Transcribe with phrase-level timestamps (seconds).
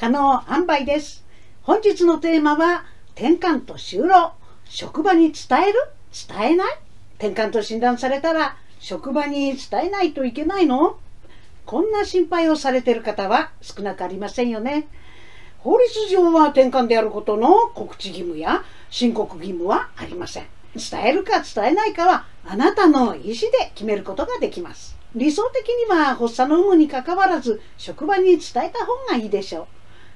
[0.00, 1.26] 可能販売です
[1.62, 4.32] 本日のテーマは転換と就労
[4.64, 5.74] 職場に伝える？
[6.26, 6.78] 伝えない？
[7.18, 10.98] 転換と診断されたら職場に伝えないといけないの？
[11.66, 14.88] こんな心配をされている方は少なくありませんよね。
[15.58, 20.46] 法律上は転換であることの告知義務や申告義務はありません。
[20.76, 24.96] 伝えるか伝えないかはあなたの意思で決めることができます。
[25.14, 29.66] 理想的には発作の有無にかかわらず職場に伝えた方がいいでしょう。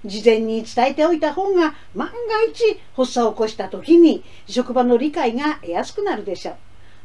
[0.04, 2.14] 事前に伝えておいた方が万が
[2.50, 6.52] 一発作を起こした時に職場の理解が得やすくなるでしょ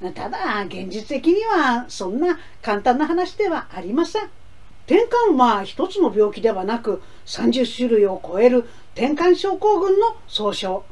[0.01, 0.11] う。
[0.11, 4.29] ただ現実的にはそんな簡単な話ではありません。
[4.85, 10.83] 転換は一つの病気ではなく30種類を超える転換症候群の総称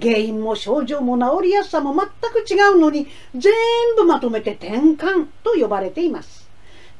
[0.00, 3.52] 原因も症状も治りやすさも全く違うのに全
[3.96, 6.39] 部まとめて転換と呼ばれています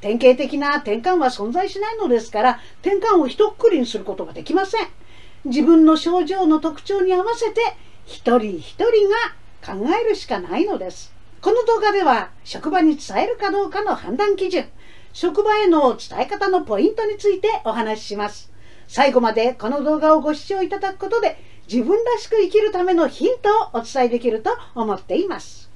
[0.00, 4.88] 典型的な転換は存在しないのですから転換を一括りにすることができません
[5.44, 7.60] 自分の症状の特徴に合わせて
[8.06, 9.34] 一人一人が
[9.64, 14.66] 考えるしかないのですこの動画では職場に伝えるかどうかの判断基準
[15.12, 18.50] 職場への伝え方のポイントについてお話しします。
[18.86, 21.38] 最後までこの動画をご視聴いただくことで
[21.70, 25.69] 自分らしく生きるためのヒントをお伝えできると思っています。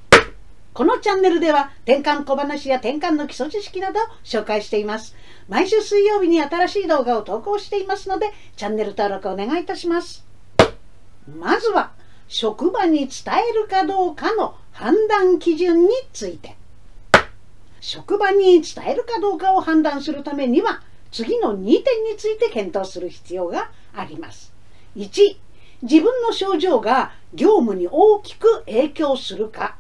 [0.75, 5.15] このチャンネルでは転換小話や転換の基礎知識などを紹介しています。
[5.49, 10.27] 毎週水曜日に新しい動画を投稿していますのでチャンネル登録お願いいたします。
[11.39, 11.93] まずは
[12.27, 13.09] 職場に伝
[13.51, 16.57] えるかどうかの判断基準について。
[17.81, 24.53] 職場に伝えるかどうかを判断するためには次の2点について検討する必要があります。
[24.97, 25.37] 1、
[25.83, 29.77] 自分の症状が業務に大きく影響するか。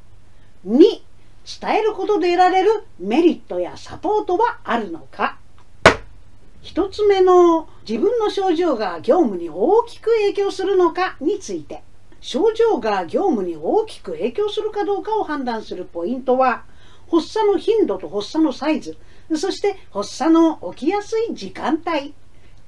[0.66, 5.38] 2、伝えることで得られるメリットやサポートはあるのか。
[6.62, 11.82] 1つ目の自分の症状が業務に大きく影響するのかについて
[12.22, 16.64] 症状が業務に大きく影響するかどうかを判断するポイントは
[17.10, 18.96] 発作の頻度と発作のサイズ、
[19.36, 22.14] そして発作の起きやすい時間帯、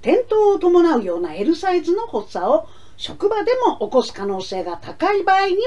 [0.03, 2.69] 転倒を伴うような L サイズの発作を
[2.99, 5.61] 職場でも起こす可能性が高い場合には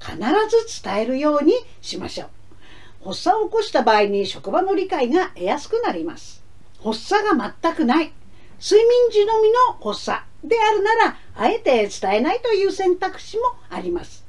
[0.00, 3.08] 必ず伝えるようにしましょう。
[3.08, 6.42] 発作を起こした場合に職場の理解が得やすくなります。
[6.82, 8.12] 発作が全くない、
[8.60, 14.26] 睡眠時のみの発作であるなら、あえて伝えないという選択肢もあります。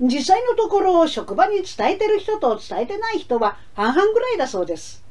[0.00, 5.04] 実際のところ職場に伝えてる人と伝えてない人は半々ぐらいだそうです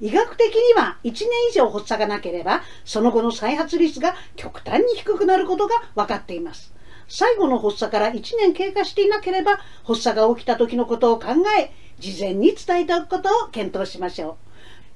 [0.00, 6.74] 医学的には1年以上発作がなければその後の再発率が極端に低くなることが分かっています
[7.08, 11.28] 最後の発作から1年経過していなければ発作が起きた時のことを考
[11.60, 14.36] え事前に伝えておくことを検討しましょ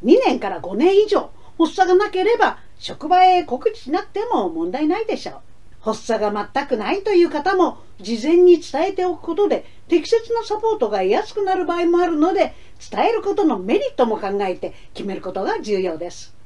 [0.03, 5.35] う2年から5年以上発作がなければ職場へ告知しなくても問題ないでしょう
[5.81, 12.55] 発作が全くないという方も事前に伝えておくことで適切なサポートが得やすくなる場合もあるので
[12.91, 16.40] 伝えることのメリットも考えて決めることが重要です。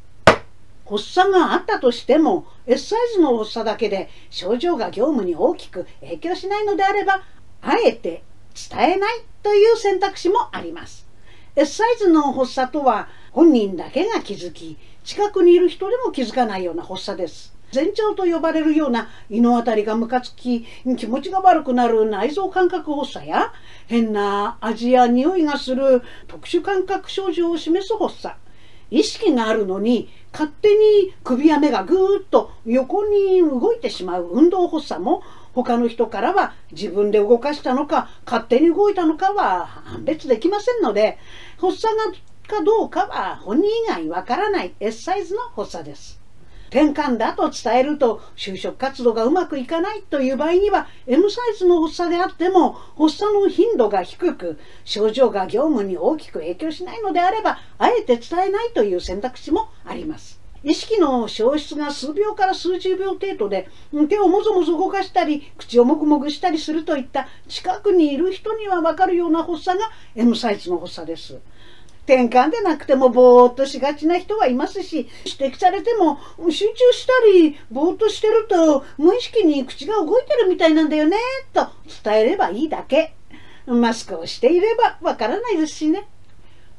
[0.88, 7.22] 発作があったとしても S サイズの発作だけで症状が業務に大きく影響しないのであれば
[7.62, 8.22] あえて
[8.70, 11.06] 伝えないという選択肢もあります。
[11.56, 17.54] S サイズの発作とは本人だけが気づき近くにいる人でも気づかないような発作です。
[17.74, 20.64] 前兆と呼ばれるような胃の辺りがムカつき
[20.96, 23.52] 気持ちが悪くなる内臓感覚発作や
[23.88, 28.36] 変な味や匂いがする特殊感覚症状を示す発作
[28.90, 35.22] 意識があるのに勝手に首や目がぐーっと横に動いてしまう運動発作も
[35.52, 41.18] 他の人からは自分で動かしたのか勝手に動いたのかは判別できませんので
[41.58, 42.02] 発作が
[42.46, 46.23] かどうかは本人以外わからない S サイズの発作です。
[46.74, 60.40] 転換だと伝えると就職活動がうまくいかないという場合には M サイズの発作であっても発作の頻度が低く症状が業務に大きく影響しないのであればあえて伝えないという選択肢もあります。
[60.64, 63.68] 意識の消失が数秒から数十秒程度で
[64.08, 71.38] 手をもぞもぞ動かしたり口をもぐもぐしたりするといった近くにいる人には分かるような発作が M サイズの発作です。
[72.06, 76.18] 転換でなくてもぼーっとしがちな人はいますし指摘されても
[76.50, 81.16] 集中したりぼーっとしてると無意識に口が動いてるみたいなんだよね
[81.52, 81.68] と
[82.04, 83.14] 伝えればいいだけ。
[83.66, 86.06] マスクをしていればわからないですしね。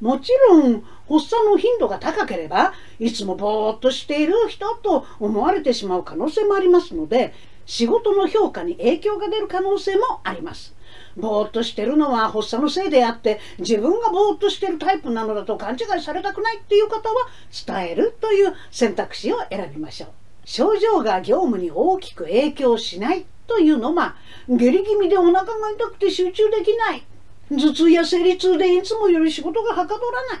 [0.00, 7.34] もちろん発作の頻度が高ければいつもぼーっとしている人と思われてしまう可能性もありますので
[7.64, 10.75] 仕事の評価に影響が出る可能性もあります。
[11.16, 17.26] ぼーっとしてるのは発作のせいであって自分がぼーっとしてるタイプなのだと勘違いされたくないっていう方は
[17.66, 20.08] 伝えるという選択肢を選びましょう。
[20.44, 24.16] 症状が業務に大きく影響しないというのは
[24.48, 27.04] 下痢気味でお腹が痛くて集中できない。
[27.50, 30.38] 頭痛や生理痛でいつもより仕事がはかどらない。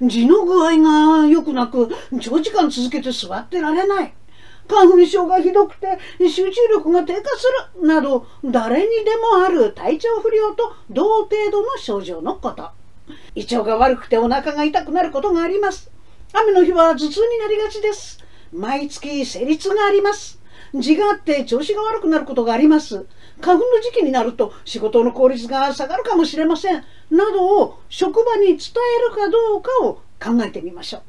[0.00, 1.88] 痔の具合が良くなく
[2.20, 4.14] 長時間続けて座ってられない。
[4.68, 7.46] 花粉症がひどくて集中力が低下す
[7.80, 12.70] るなど誰にでもある体調不良と同程度の症状のこと。
[13.34, 15.90] 胃腸が悪くてお腹が痛くなることがあります。
[16.32, 18.24] 雨の日は頭痛になりがちです。
[18.52, 20.40] 毎月生理痛があります。
[20.72, 23.06] 痔があって調子が悪くなることがあります。
[23.40, 26.84] 花粉の時期になると仕事の効率が下がるかもしれません。
[27.10, 28.56] などを職場に伝え
[29.10, 31.02] るかどうかを考えてみましょう。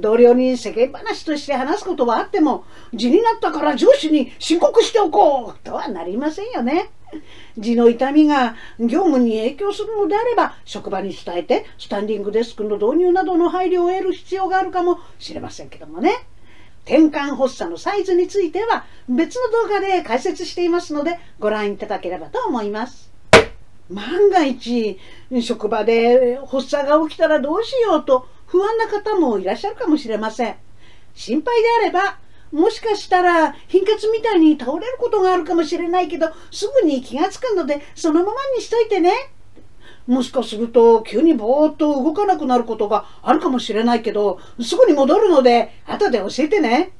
[0.00, 6.90] 同僚に世間話として話すことはあっても痔になったから上司に申告しておこうとはなりませんよね。
[7.58, 16.26] 痔の痛みが業務に影響するのであれば職場に伝えてスタンディングデスクの導入などの配慮を得る必要があるかもしれませんけどもね。
[16.84, 23.10] 転換発作のサイズについては別の動画で解説していますのでご覧いただければと思います。
[23.90, 24.98] 万が一
[25.42, 30.56] 職場で発作が起きたらどうしようと不安な方もいらっしゃるかもしれません。
[31.14, 32.18] 心配であれば
[32.50, 39.12] もしかしたら貧血みたいに倒れることがあるかもしれないけどすぐに気がつくのでそのままにしといてね。
[40.08, 46.90] もしかすると急にぼーっと動かなくなることがあるかもしれないけどすぐに戻るので後で教えてね。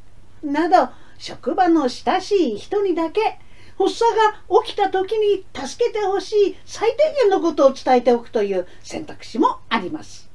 [0.44, 3.40] など職場の親しい人にだけ
[3.76, 10.29] 発作が起きた時に助けてほしい最低限のことを伝えておくという選択肢もあります。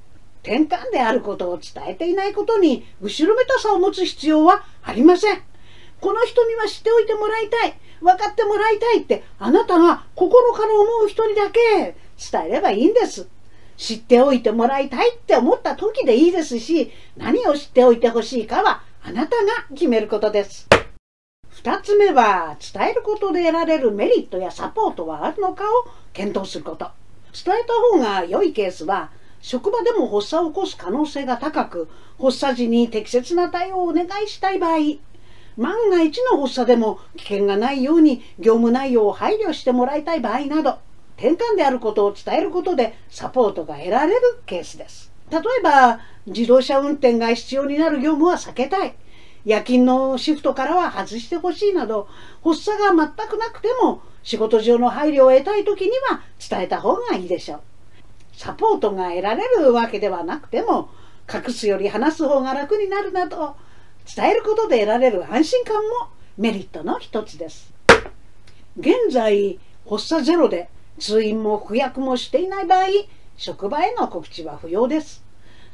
[0.46, 5.42] 転換であることを伝えていないことに後ろめたさを持つ必要はありません。
[6.00, 11.96] この人には知っておいてもらいたい、分かってもらいたいってあなたが心から思う人にだけ
[12.32, 13.28] 伝えればいいんです。
[13.76, 20.68] 知っておいてもらいたいって思った時でいいですし、何を知っておいてほしいかはあなたが決めることです。
[21.64, 26.92] 2つ目は伝えることで得られるメリットやサポートはあるのかを検討すること。
[27.34, 29.10] 伝えた方が良いケースは
[29.46, 31.88] 職場でも発作を起こす可能性が高く
[32.20, 34.80] 発作時に適切な対応をお願いしたい場合
[35.56, 40.80] 万が一の発作でも危険がないように業務内容を配慮してもらいたい場合など
[41.18, 45.12] 転換であることを伝えることでサポートが得られるケースです。
[45.30, 48.96] 例えば自動車運転が必要になる業務は避けたい。
[49.46, 52.08] 夜勤のシフトからは外してほしいなど
[52.44, 57.62] 発作が全くなくても仕事上の配慮を得たい時には伝えた方がいいでしょう。
[58.36, 60.90] サポートが得られるわけではなくても
[61.34, 63.56] 隠すより話す方が楽になるなど
[64.16, 67.74] 伝えることで得られる安心感もメリットの一つです。
[68.78, 69.58] 現在
[69.90, 72.88] 発作ゼロで通院も服薬もしていない場合
[73.38, 75.24] 職場への告知は不要です。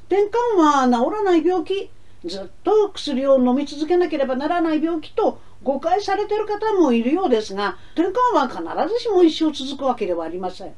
[0.07, 1.89] 転換は治らない病気
[2.25, 10.73] ずっと薬を飲み続けなければならない病気と誤解されている方もいるようですが転換は必ずしも一生続くわけではありません。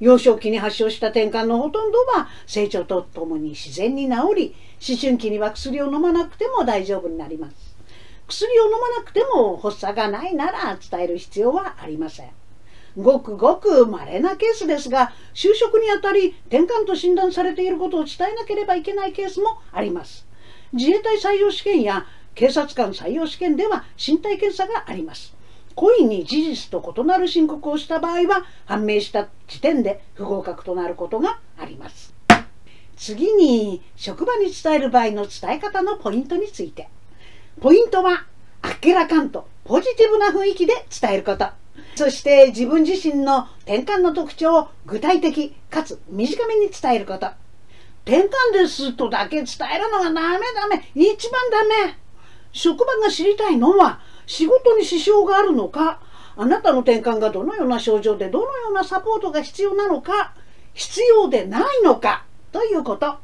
[0.00, 4.56] 幼少期に発症した転換のほとんどは成長とともに自然に治り
[4.86, 7.76] 思春期には薬を飲まなくても大丈夫になります。
[8.28, 12.30] 薬を飲まなくても発作がないなら伝える必要はありません。
[12.96, 20.26] ごくごく稀なケースですが就職にあたり転換と診断されていることを伝えなければいけないケースもあります。
[20.72, 25.37] 自衛隊採用試験や警察官採用試験では身体検査があります。
[25.78, 32.12] 故意に事実と異なる申告をした場合は判明した時点で不合格となることがあります。
[32.96, 36.88] 次に職場に伝える場合の伝え方のポイントについて。
[37.60, 38.24] ポイントは
[38.60, 41.46] あっけらかんとポジティブな雰囲気で伝えること。
[41.94, 47.28] そして自分自身の転換の特徴を具体的かつ短めに伝えること。
[48.04, 50.90] 転換ですとだけ伝えるのはダメダメ。
[50.96, 51.96] 一番ダメ。
[52.50, 56.00] 職場が知りたいのは仕事に支障があるのか
[56.36, 60.34] あなたの転換がどのような症状でどのようなサポートが必要なのか
[60.74, 63.16] 必要でないのかということ。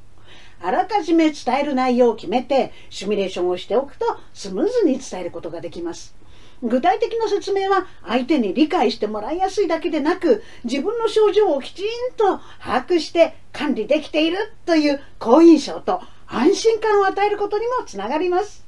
[0.60, 6.16] あらかじめ伝える内容を決めてシミュレーションをしておくとスムーズに伝えることができます。
[6.62, 18.64] 具体的な説明は相手に理解してもらいやすいだけでなく自分の症状をきちんと把握して管理できているという好印象と安心感を与えることにもつながります。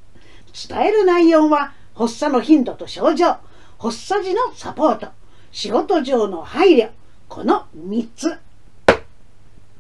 [0.68, 3.36] 伝える内容は発作の頻度と症状、
[3.78, 5.08] 発作時のサポート、
[5.50, 6.90] 仕事上の配慮、
[7.28, 8.38] この3つ。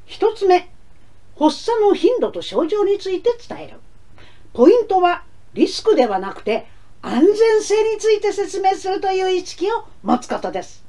[0.06, 0.70] 1つ目、
[1.38, 3.80] 発作の頻度と症状について伝える。
[4.54, 6.66] ポイントはリスクではなくて
[7.02, 10.84] 安全性について説明するという意識を持つことです。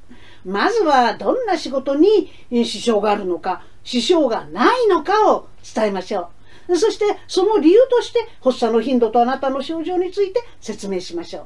[0.46, 6.28] まずはどんな仕事に支障があるのか、支障がないのかを伝えましょう。
[6.76, 11.46] そしてその理由として発作の頻度とあなたの症状について説明しましょう。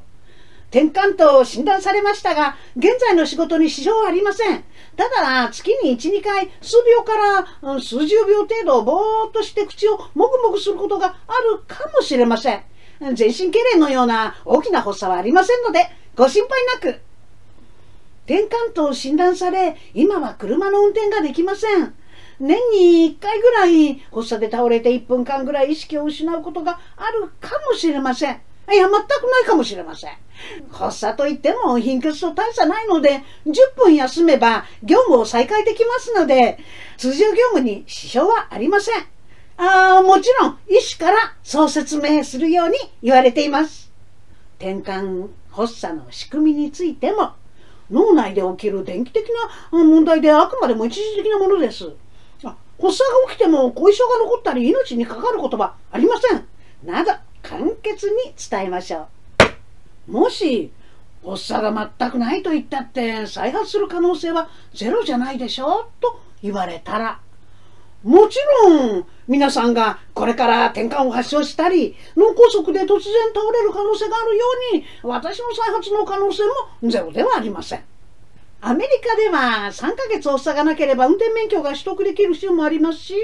[0.71, 4.63] 転換と診断されましたが、現在の仕事に支障はありません。
[4.95, 12.63] ただ、月に1、2回、数秒から数十秒程度、ぼーっとして口をもぐもぐすることがあるかもしれません。
[13.13, 17.01] 全身痙攣のような大きな発作はありませんので、ご心配なく。
[18.25, 21.95] 転換と診断され、今は車の運転ができません。
[22.41, 28.41] 年に1回ぐらい発作で倒れて1分間ぐらい意識を失うことがあるかもしれません。
[28.71, 30.11] いや、全くないかもしれません。
[30.71, 36.57] 発作といっても貧血と大差ないので、10分休めば業務を再開できますので、
[36.97, 38.95] 通常業務に支障はありません。
[39.57, 43.91] ああもちろん、医師からそう説明するように言われています。
[44.57, 47.33] 転換発作の仕組みについても、
[47.91, 49.27] 脳内で起きる電気的
[49.71, 51.91] な問題であくまでも一時的なものです。
[52.81, 56.47] 発作が起きても後遺症が残ったり命にかかることはありません。
[56.83, 57.11] など、
[57.43, 59.07] 簡潔に伝えましょ
[60.07, 60.11] う。
[60.11, 60.71] もし、
[61.23, 65.81] 発作が全くないと言ったって再発する可能性はゼロじゃないでしょ？
[65.81, 67.19] うと言われたら、
[68.03, 72.97] もちろん皆さんがこれから転換を発症したり脳梗塞で突然
[73.31, 76.41] 倒れる可能性があるように私の再発の可能性
[76.81, 77.83] もゼロではありません。
[78.63, 83.15] アメリカでは3ヶ月発作がなければ運転免許が取得できる州もありますし、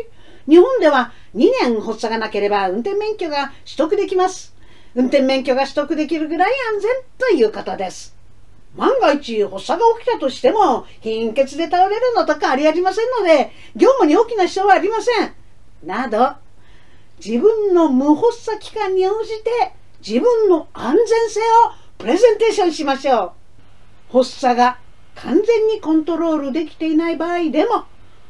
[0.49, 4.55] 日本では2年発作がなければ運転免許が取得できます。
[4.95, 8.15] 運転免許が取得できるぐらい安全ということです。
[8.75, 15.33] 万が一発作が起きたとしても貧血で倒れるのとかありありませんので、業務に大きな支障はありません。
[15.83, 16.31] など、
[17.23, 21.43] 自分の無発作期間に応じて自分の安全性を
[21.99, 23.33] プレゼンテーションしましょ
[24.11, 24.17] う。
[24.17, 24.79] 発作が
[25.23, 27.85] 完全にコントロールできていない場合でも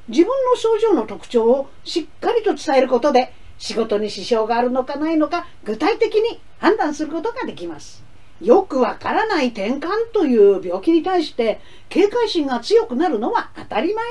[0.07, 8.03] 自分の症状の特徴をしっかりと伝えることで仕事に支障があるのかないのか具体的に判断することができます。
[8.41, 14.05] よくわからない転換という病気に対して警戒心が強くなるのは当たり前。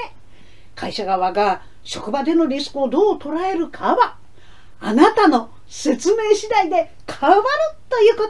[0.75, 4.17] 会社側が職場でのリスクをどう捉えるかは
[4.81, 7.43] あなたの説明次第で変わる
[7.89, 8.25] というこ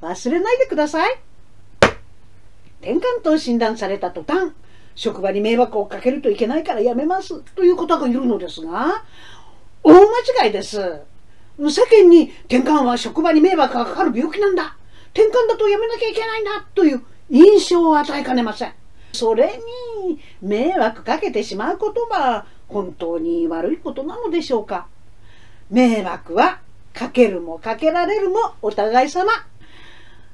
[0.00, 1.31] と忘れないでください。
[2.82, 4.50] 転換と診断された途端、
[4.96, 9.04] 職場に迷惑をかけるといけないからやめますという方がいるのですが、
[9.84, 10.78] 大間違いです。
[11.58, 14.76] 世間に転換は職場に迷惑がかかる病気なんだ。
[15.14, 18.74] 転換だとやめなきゃいけないんだという印象を与えかねません。
[19.12, 19.60] それ
[20.06, 24.88] に迷惑かけてしまうことは本当に悪いことなのでしょうか。
[25.70, 26.60] 迷惑は
[26.92, 29.30] かけるもかけられるもお互い様。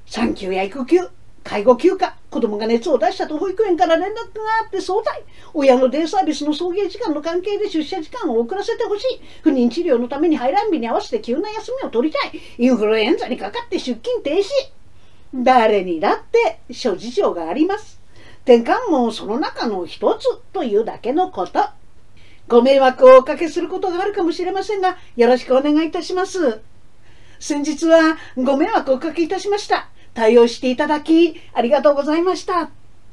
[0.06, 1.10] 産休や育休、
[1.48, 4.20] 介護休暇、子供が熱を出したと保育園から連絡が
[4.62, 5.24] あって相対、
[5.54, 14.44] 親のデイサービスの送迎時間の関係で出社時間を遅らせてほしい、不妊治療のために排卵日に合わせて急な休みを取りたい、インフルエンザにかかって出勤停止。
[15.34, 17.98] 誰にだって諸事情があります。
[18.44, 21.64] 転換もその中の一つというだけのこと。
[22.46, 26.60] ご迷惑をおかけすることがあるかもしれませんが、よろしくお願いいたします。
[27.40, 29.88] 先日はご迷惑をおかけいたしました。
[30.18, 32.70] 対応していただきありがとうございました。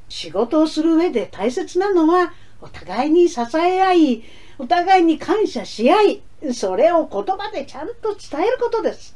[0.10, 4.24] 仕事をする上で大切なのはお互いに支え合い、
[4.58, 9.16] お互いに感謝し合い、それを言葉でちゃんと伝えることです。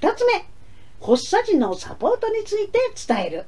[0.00, 0.44] 二つ目、
[1.00, 3.46] 発作時のサポートについて伝える。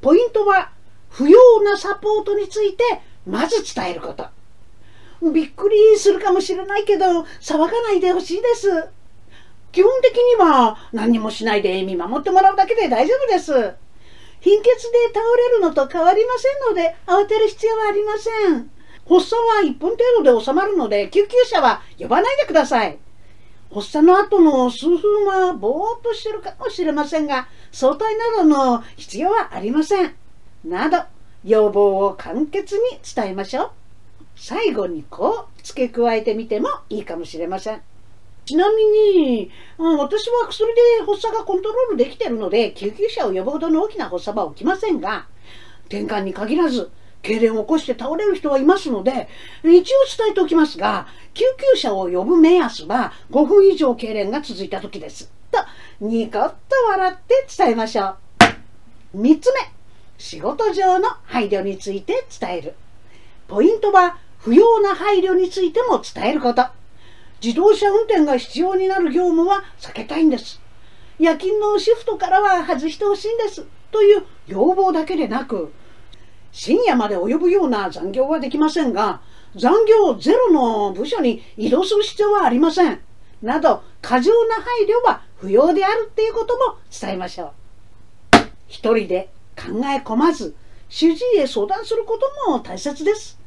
[0.00, 0.72] ポイントは、
[1.10, 2.82] 不要なサポートについて
[3.26, 4.24] まず伝えること。
[5.30, 8.88] びっくりするかもしれないけど、騒がないでほしいです。
[9.72, 13.52] 基本的には何もしないで見守ってもらうだけで大丈夫です。
[14.40, 14.72] 貧血で
[15.14, 18.70] 倒れるのと変わりませんので慌てる必要はありません。
[19.08, 22.98] 発作は1分程度で収まるので救急車は呼ばないでください。
[23.74, 28.00] 発作の後の数分はぼーっとしてるかもしれませんが、早退
[28.36, 30.14] などの必要はありません。
[30.64, 30.98] など、
[31.42, 33.70] 要望を簡潔に伝えましょう。
[34.36, 37.82] 最後にこう付け加えてみてもいいかもしれません。
[38.44, 45.26] ちなみに、私は薬で発作がコントロールできてるので、救急車を呼ぶほどの大きな発作は起きませんが、
[45.86, 46.90] 転換に限らず、
[47.22, 49.28] 痙攣を起こして倒れる人はいますので、
[49.62, 49.72] 一応
[50.18, 51.44] 伝えておきますが、救
[51.74, 55.30] 急車を呼ぶ目安は5分以上痙攣が続いた時です。
[55.52, 55.58] と、
[56.00, 56.56] ニコッと
[56.88, 58.16] 笑って伝えましょ
[59.14, 59.18] う。
[59.18, 59.60] 3つ目、
[60.18, 62.74] 仕事上の配慮について伝える。
[63.46, 66.81] ポイントは、不要な配慮についても伝えること。
[67.42, 70.60] 自動車運転が必要になる業務は避けたいんです。
[71.18, 73.66] 夜勤のシフトからは外してほしいんです。
[73.90, 75.72] という要望だけでなく、
[76.52, 79.20] 深夜まで及ぶような残業はできませんが、
[79.56, 83.00] 残業ゼロの部署に移動する必要はありません。
[83.42, 87.52] など、過剰な配慮は不要であるっていうことも伝えましょう。
[88.68, 90.54] 一人で考え込まず、
[90.88, 93.38] 主治医へ相談することも大切です。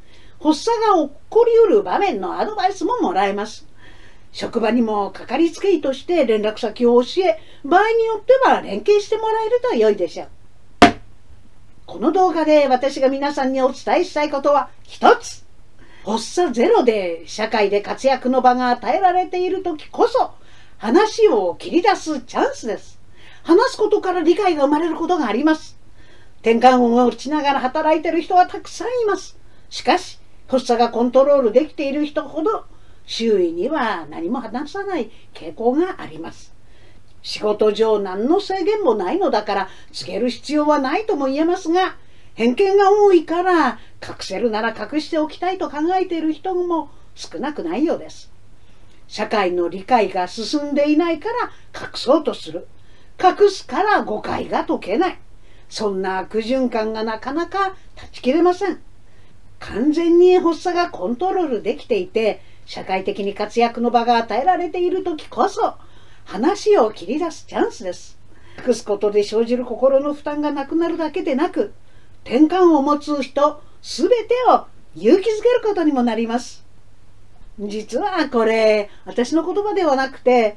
[0.42, 3.66] 発作が起こりうる場面のアドバイスももらえます。
[4.36, 10.28] 職場にもかかりつけ医として連絡先を教え、場合によっては連携してもらえると良いでしょう。
[11.86, 15.46] この動画で私が皆さんにお伝えしたいことは一つ。
[16.04, 20.32] 発作ゼロで社会で活躍の場が与えられている時こそ
[20.76, 23.00] 話を切り出すチャンスです。
[23.42, 25.78] 話すことから理解が生まれることがあります。
[26.42, 29.38] 転換音を打ちながら働いている人はたくさんいます。
[29.70, 32.66] しかし、発作がコントロールできている人ほど
[33.06, 36.52] 周囲には何も話さない傾向があります。
[37.22, 41.96] 仕事上何の制限もないのだから告げる必要はないとも言えますが、
[42.34, 48.30] 偏見が多いから隠せるなら隠しておきたいと考えている人も少なくないようです。
[49.08, 52.68] 社会の理解が進んでいないから隠そうとする。
[53.22, 55.18] 隠すから誤解が解けない。
[55.68, 58.80] そんな悪循環がなかなか断ち切れません。
[59.58, 65.74] 完全に発作がコントロールできていて、社会的に活躍の場が与えられている時こそ、
[66.24, 68.18] 話を切り出すチャンスです。
[68.66, 71.72] 隠すことで生じる心の負担がなくなるだけでなく、
[72.24, 76.66] 転換を持つ人すべてを勇気づけることにもなります。
[77.60, 80.56] 実はこれ、私の言葉ではなくて、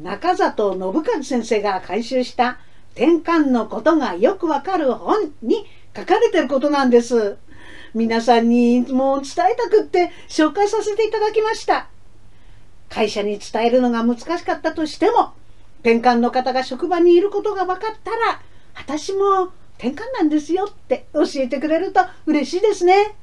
[0.00, 2.58] 中里信和先生が監修した
[2.94, 5.64] 転換のことがよくわかる本に
[5.96, 7.36] 書かれてることなんです。
[7.94, 11.88] 皆さんにもう伝えたくって紹介させていただきました。
[12.88, 15.32] 会社に伝えるのが難しかったとしても、
[15.80, 18.42] 転換の方が職場にいることが分かったら、
[18.74, 23.14] 私も転換なんですよって教えてくれると嬉しいですね。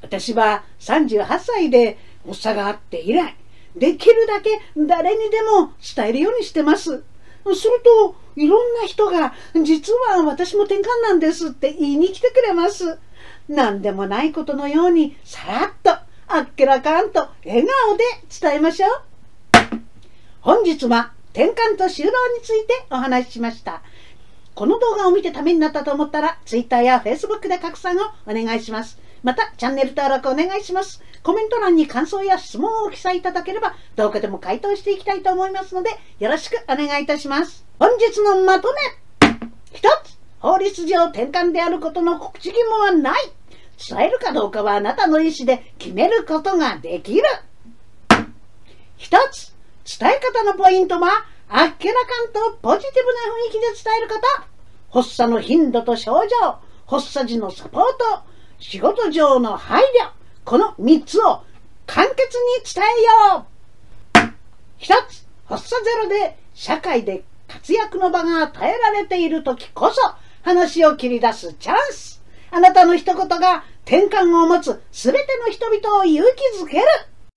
[0.00, 3.36] 私は38歳で発作があって以来、
[3.76, 7.04] できるだけ誰にでも伝えるようにしてます。
[7.52, 12.98] すると、いろんな人が、実は私も転換なんですって言いに来てくれます。
[13.48, 15.90] 何でもないことのように、さらっと、
[16.26, 18.04] あっけらかんと笑顔で
[18.40, 18.90] 伝えましょう。
[20.40, 23.82] 本日は転換と就労についてお話ししました。
[24.54, 28.98] この動画を見てためになったと思ったら、Twitter や Facebook で拡散をお願いします。
[29.24, 31.02] また、チャンネル登録お願いします。
[31.22, 37.64] コメント欄に感想や質問を記載いただければ、動画でも回答していきたいと思いますので、よろしくお願いいたします。
[37.78, 38.68] 本日のまと
[39.20, 39.38] め。
[39.72, 43.32] 一つ法律上転換であることの告知義務はない。
[43.88, 47.22] 伝えるかどうかはあなたの意思で決めることができる。
[48.98, 49.54] 一つ
[49.98, 54.20] 伝え方のポイントはあっけらかんとポジティブな雰囲気で伝えるこ
[54.92, 55.00] と。
[55.00, 56.58] 発作の頻度と症状。
[56.86, 58.33] 発作時のサポート。
[58.58, 60.10] 仕事上の配慮。
[60.44, 61.42] この3つを
[61.86, 64.18] 簡潔に伝えよう。
[64.78, 70.00] 1つ発作ゼロで社会で活躍の場が与えられている時こそ
[70.42, 72.22] 話を切り出すチャンス。
[72.50, 76.84] あなたの一言が転換を持つ全ての人々を勇気づける。